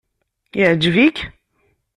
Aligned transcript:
Iɛǧeb-ik? 0.61 1.17